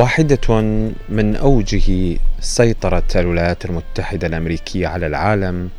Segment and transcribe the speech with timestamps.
[0.00, 0.60] واحدة
[1.08, 5.70] من أوجه سيطرة الولايات المتحدة الأمريكية على العالم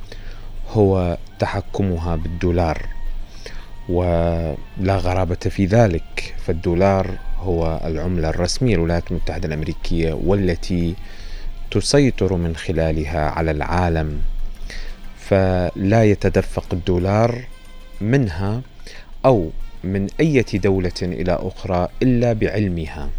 [0.70, 2.86] هو تحكمها بالدولار
[3.90, 10.96] ولا غرابة في ذلك فالدولار هو العملة الرسمية للولايات المتحدة الأمريكية والتي
[11.72, 14.22] تسيطر من خلالها على العالم.
[15.20, 17.42] فلا يتدفق الدولار
[18.02, 18.62] منها
[19.26, 19.50] أو
[19.84, 23.10] من أي دولة إلى أخرى إلا بعلمها.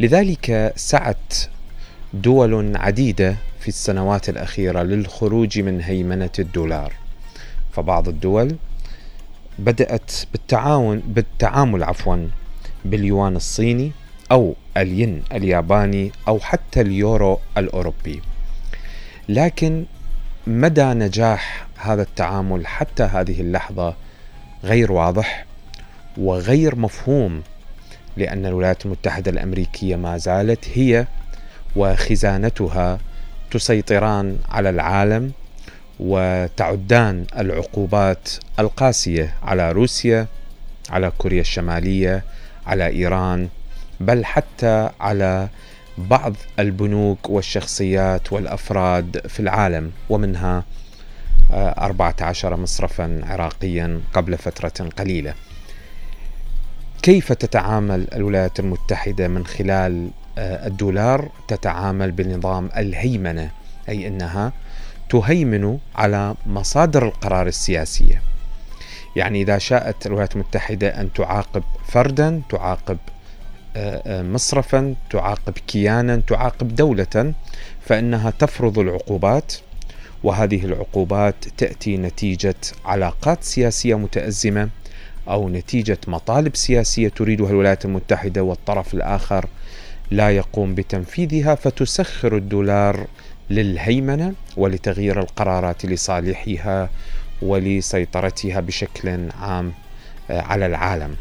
[0.00, 1.34] لذلك سعت
[2.14, 6.92] دول عديدة في السنوات الأخيرة للخروج من هيمنة الدولار.
[7.72, 8.56] فبعض الدول
[9.58, 12.28] بدأت بالتعاون بالتعامل عفوا
[12.84, 13.92] باليوان الصيني
[14.32, 18.22] أو الين الياباني أو حتى اليورو الأوروبي.
[19.28, 19.84] لكن
[20.46, 23.94] مدى نجاح هذا التعامل حتى هذه اللحظة
[24.64, 25.46] غير واضح
[26.18, 27.42] وغير مفهوم
[28.20, 31.06] لأن الولايات المتحدة الأمريكية ما زالت هي
[31.76, 32.98] وخزانتها
[33.50, 35.32] تسيطران على العالم
[36.00, 40.26] وتعدان العقوبات القاسية على روسيا
[40.90, 42.24] على كوريا الشمالية
[42.66, 43.48] على إيران
[44.00, 45.48] بل حتى على
[45.98, 50.64] بعض البنوك والشخصيات والأفراد في العالم ومنها
[51.52, 55.34] 14 مصرفا عراقيا قبل فترة قليلة.
[57.02, 63.50] كيف تتعامل الولايات المتحدة من خلال آه، الدولار؟ تتعامل بنظام الهيمنة
[63.88, 64.52] أي أنها
[65.10, 68.22] تهيمن على مصادر القرار السياسية.
[69.16, 72.98] يعني إذا شاءت الولايات المتحدة أن تعاقب فردا تعاقب
[73.76, 77.34] آه، آه، مصرفا تعاقب كيانا تعاقب دولة
[77.86, 79.54] فإنها تفرض العقوبات
[80.24, 82.54] وهذه العقوبات تأتي نتيجة
[82.84, 84.68] علاقات سياسية متأزمة
[85.28, 89.46] أو نتيجة مطالب سياسية تريدها الولايات المتحدة والطرف الآخر
[90.10, 93.06] لا يقوم بتنفيذها فتسخر الدولار
[93.50, 96.90] للهيمنة ولتغيير القرارات لصالحها
[97.42, 99.72] ولسيطرتها بشكل عام
[100.30, 101.14] آه، على العالم.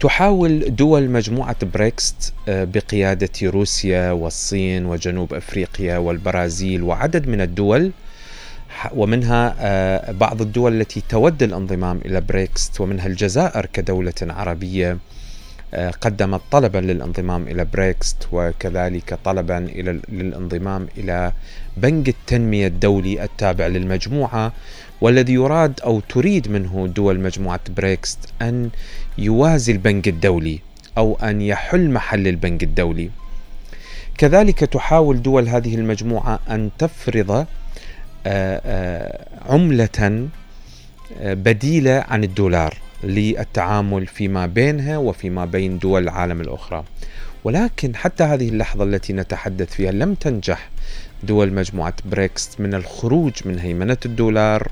[0.00, 7.92] تحاول دول مجموعة بريكس آه، بقيادة روسيا والصين وجنوب أفريقيا والبرازيل وعدد من الدول
[8.94, 14.98] ومنها آه، بعض الدول التي تود الانضمام إلى بريكس ومنها الجزائر كدولة عربية
[15.74, 21.32] آه، قدمت طلبا للانضمام إلى بريكس وكذلك طلبا إلى للانضمام إلى
[21.76, 24.52] بنك التنمية الدولي التابع للمجموعة
[25.00, 28.70] والذي يراد أو تريد منه دول مجموعة بريكست أن
[29.18, 30.58] يوازي البنك الدولي
[30.98, 33.10] أو أن يحل محل البنك الدولي.
[34.18, 37.46] كذلك تحاول دول هذه المجموعة أن تفرض
[39.48, 40.28] عملة
[41.20, 46.84] آه، بديلة عن الدولار للتعامل فيما بينها وفيما بين دول العالم الأخرى.
[47.44, 50.68] ولكن حتى هذه اللحظة التي نتحدث فيها لم تنجح.
[51.22, 54.68] دول مجموعة بريكس من الخروج من هيمنة الدولار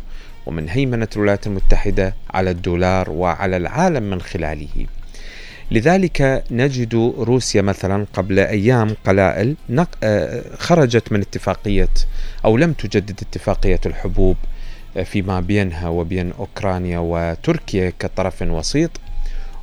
[0.46, 4.86] ومن هيمنة الولايات المتحدة على الدولار وعلى العالم من خلاله.
[5.70, 9.54] لذلك نجد روسيا مثلا قبل أيام قلائل
[10.02, 11.88] آه، خرجت من اتفاقية
[12.44, 14.36] أو لم تجدد اتفاقية الحبوب
[14.96, 18.90] آه، فيما بينها وبين أوكرانيا وتركيا كطرف وسيط.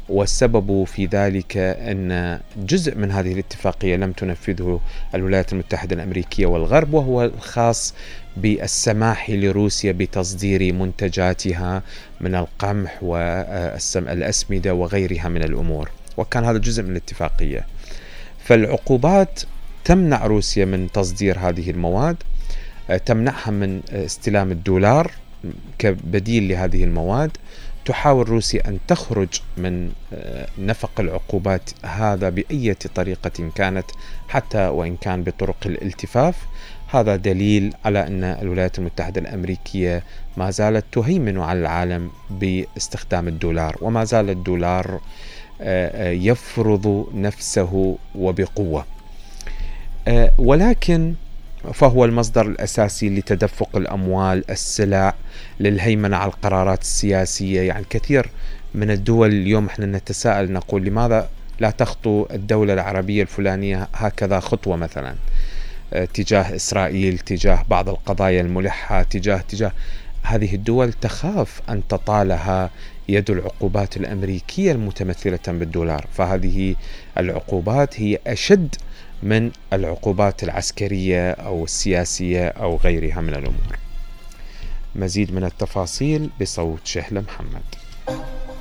[0.09, 4.79] والسبب في ذلك أن جزء من هذه الاتفاقية لم تنفذه
[5.15, 7.93] الولايات المتحدة الأمريكية والغرب وهو الخاص
[8.37, 11.83] بالسماح لروسيا بتصدير منتجاتها
[12.21, 15.89] من القمح والاسمده وغيرها من الأمور.
[16.17, 17.65] وكان هذا جزء من الاتفاقية.
[18.43, 19.41] فالعقوبات
[19.85, 22.17] تمنع روسيا من تصدير هذه المواد
[23.05, 25.11] تمنعها من استلام الدولار
[25.79, 27.31] كبديل لهذه المواد
[27.87, 33.85] تحاول روسيا أن تخرج من آه، نفق العقوبات هذا باي طريقة كانت
[34.29, 36.35] حتى وإن كان بطرق الالتفاف.
[36.87, 40.03] هذا دليل على أن الولايات المتحدة الأمريكية
[40.37, 44.99] ما زالت تهيمن على العالم باستخدام الدولار وما زال الدولار
[45.61, 48.85] آه، آه، يفرض نفسه وبقوة.
[50.37, 51.13] ولكن
[51.73, 55.13] فهو المصدر الأساسي لتدفق الأموال، السلع،
[55.59, 58.29] للهيمنة على القرارات السياسية، يعني كثير
[58.75, 61.29] من الدول اليوم إحنا نتساءل نقول لماذا
[61.59, 65.15] لا تخطو الدولة العربية الفلانية هكذا خطوة مثلا؟
[65.93, 69.71] آه، تجاه إسرائيل، تجاه بعض القضايا الملحة، تجاه تجاه.
[70.23, 72.69] هذه الدول تخاف أن تطالها
[73.09, 76.75] يد العقوبات الأمريكية المتمثلة بالدولار، فهذه
[77.17, 78.75] العقوبات هي أشد
[79.23, 83.77] من العقوبات العسكرية أو السياسية أو غيرها من الأمور.
[84.95, 87.63] مزيد من التفاصيل بصوت شهله محمد.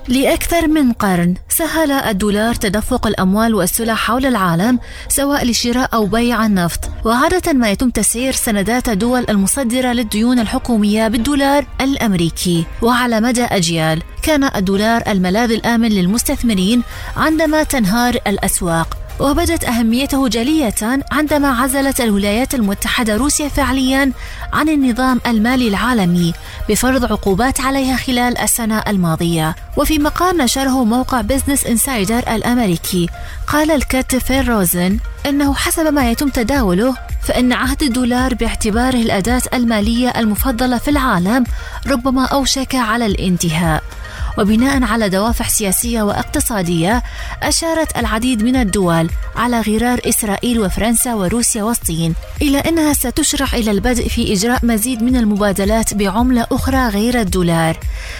[0.08, 6.90] لأكثر من قرن سهل الدولار تدفق الأموال والسلع حول العالم سواء لشراء أو بيع النفط
[7.04, 14.44] وعادة ما يتم تسعير سندات الدول المصدرة للديون الحكومية بالدولار الأمريكي وعلى مدى أجيال كان
[14.44, 16.82] الدولار الملاذ الآمن للمستثمرين
[17.16, 20.74] عندما تنهار الأسواق وبدت أهميته جلية
[21.12, 24.12] عندما عزلت الولايات المتحدة روسيا فعليا
[24.52, 26.32] عن النظام المالي العالمي
[26.68, 29.56] بفرض عقوبات عليها خلال السنة الماضية.
[29.76, 33.08] وفي مقال نشره موقع Business Insider الأمريكي
[33.46, 40.08] قال الكاتب فيل روزن أنه حسب ما يتم تداوله فإن عهد الدولار باعتباره الأداة المالية
[40.08, 41.44] المفضلة في العالم
[41.86, 43.82] ربما أوشك على الانتهاء.
[44.38, 47.02] وبناء على دوافع سياسية واقتصادية
[47.42, 54.08] أشارت العديد من الدول على غرار إسرائيل وفرنسا وروسيا والصين إلى أنها ستشرع إلى البدء
[54.08, 57.78] في إجراء مزيد من المبادلات بعملة أخرى غير الدولار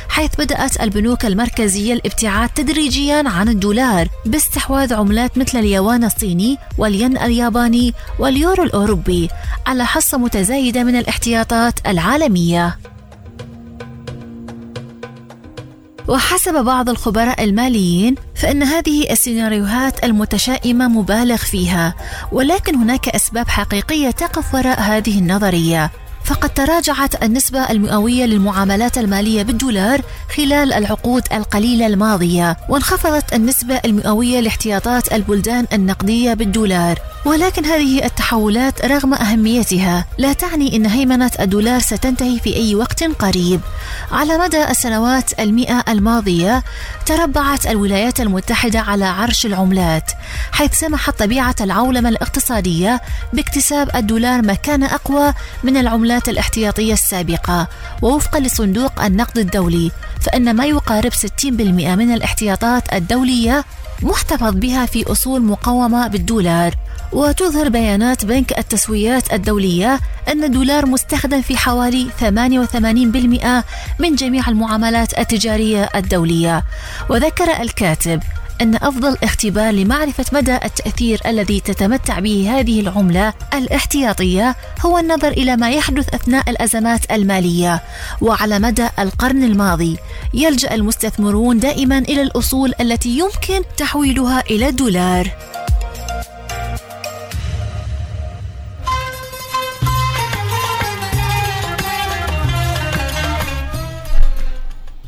[0.08, 7.94] حيث بدأت البنوك المركزية الابتعاد تدريجيا عن الدولار باستحواذ عملات مثل اليوان الصيني والين الياباني
[8.18, 9.28] واليورو الأوروبي
[9.66, 12.78] على حصة متزايدة من الاحتياطات العالمية.
[16.08, 21.94] وحسب بعض الخبراء الماليين فإن هذه السيناريوهات المتشائمة مبالغ فيها
[22.32, 25.90] ولكن هناك أسباب حقيقية تقف وراء هذه النظرية.
[26.26, 30.00] فقد تراجعت النسبة المئوية للمعاملات المالية بالدولار
[30.36, 36.98] خلال العقود القليلة الماضية وانخفضت النسبة المئوية لاحتياطات البلدان النقدية بالدولار.
[37.24, 43.60] ولكن هذه التحولات رغم أهميتها لا تعني أن هيمنة الدولار ستنتهي في أي وقت قريب.
[44.12, 46.62] على مدى السنوات المئة الماضية
[47.06, 50.10] تربعت الولايات المتحدة على عرش العملات
[50.52, 53.00] حيث سمحت طبيعة العولمة الاقتصادية
[53.32, 55.32] باكتساب الدولار مكانة أقوى
[55.62, 57.68] من العملات الاحتياطية السابقة
[58.02, 59.90] ووفقا لصندوق النقد الدولي
[60.20, 63.64] فإن ما يقارب 60% من الاحتياطات الدولية
[64.02, 66.74] محتفظ بها في أصول مقومة بالدولار.
[67.12, 73.64] وتظهر بيانات بنك التسويات الدولية أن الدولار مستخدم في حوالي 88%
[73.98, 76.64] من جميع المعاملات التجارية الدولية.
[77.08, 78.22] وذكر الكاتب
[78.60, 85.56] أن أفضل اختبار لمعرفة مدى التأثير الذي تتمتع به هذه العملة الاحتياطية هو النظر إلى
[85.56, 87.82] ما يحدث أثناء الأزمات المالية.
[88.20, 89.96] وعلى مدى القرن الماضي
[90.34, 95.30] يلجأ المستثمرون دائما إلى الأصول التي يمكن تحويلها إلى الدولار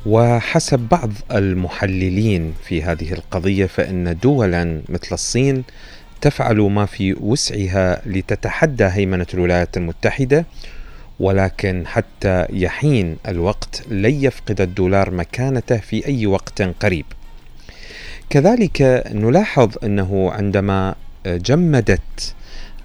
[0.08, 5.64] وحسب بعض المحللين في هذه القضية فإن دولا مثل الصين
[6.20, 10.46] تفعل ما في وسعها لتتحدى هيمنة الولايات المتحدة
[11.20, 17.04] ولكن حتى يحين الوقت لن يفقد الدولار مكانته في أي وقت قريب.
[18.30, 20.94] كذلك نلاحظ أنه عندما
[21.26, 22.34] جمدت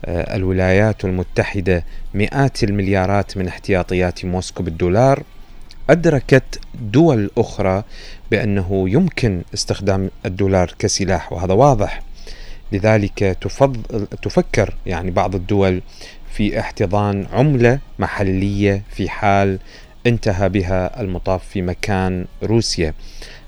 [0.05, 5.23] آه، الولايات المتحدة مئات المليارات من احتياطيات موسكو بالدولار
[5.89, 7.83] أدركت دول أخرى
[8.31, 12.01] بأنه يمكن استخدام الدولار كسلاح وهذا واضح.
[12.71, 15.81] لذلك تفضل تفكر يعني بعض الدول
[16.31, 19.59] في احتضان عملة محلية في حال
[20.07, 22.93] انتهى بها المطاف في مكان روسيا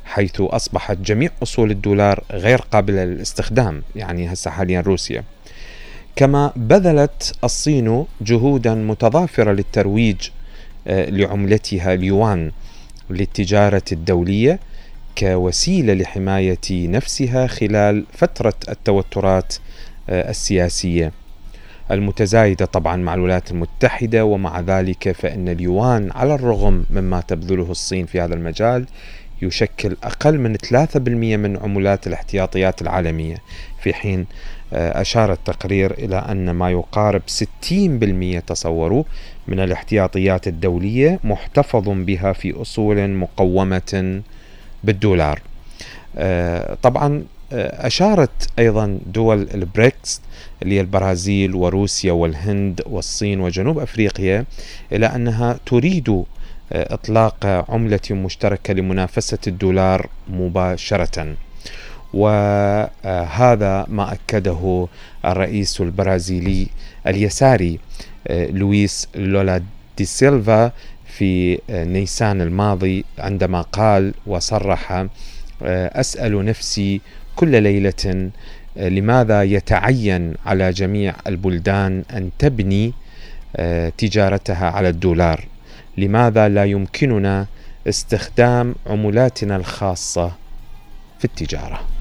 [0.06, 5.24] حيث أصبحت جميع أصول الدولار غير قابلة للاستخدام يعني هسه حاليا روسيا.
[6.16, 10.30] كما بذلت الصين جهودا متضافرة للترويج
[10.88, 12.52] لعملتها اليوان
[13.10, 14.60] للتجارة الدولية
[15.18, 19.56] كوسيلة لحماية نفسها خلال فترة التوترات
[20.10, 21.12] آه، السياسية.
[21.92, 28.22] المتزايدة طبعا مع الولايات المتحدة ومع ذلك فإن اليوان على الرغم مما تبذله الصين في
[28.22, 28.86] هذا المجال
[29.42, 33.38] يشكل أقل من 3% من عملات الاحتياطيات العالمية.
[33.82, 34.26] في حين
[34.74, 39.04] آه، أشار التقرير إلى أن ما يقارب 60% تصوروا
[39.48, 44.22] من الاحتياطيات الدولية محتفظ بها في أصول مقومة
[44.84, 45.42] بالدولار.
[46.18, 47.24] آه، طبعا
[47.54, 50.22] آه، أشارت أيضا دول البريكس
[50.64, 54.46] اللي هي البرازيل وروسيا والهند والصين وجنوب أفريقيا
[54.92, 56.24] إلى أنها تريد
[56.72, 61.36] إطلاق عملة مشتركة لمنافسة الدولار مباشرة.
[62.16, 64.88] وهذا ما أكده
[65.26, 66.68] الرئيس البرازيلي
[67.08, 67.80] اليساري
[68.28, 69.62] آه، لويس لولا
[69.98, 70.72] دي سيلفا
[71.06, 75.08] في آه، نيسان الماضي عندما قال وصرح آه،
[76.00, 77.02] أسأل نفسي
[77.36, 78.30] كل ليلة
[78.76, 82.94] لماذا يتعين على جميع البلدان أن تبني
[83.98, 85.46] تجارتها على الدولار؟
[85.98, 87.46] لماذا لا يمكننا
[87.88, 90.32] استخدام عملاتنا الخاصة
[91.20, 91.95] في التجارة؟